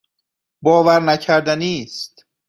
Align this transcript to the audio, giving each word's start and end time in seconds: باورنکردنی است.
باورنکردنی 0.61 1.81
است. 1.83 2.25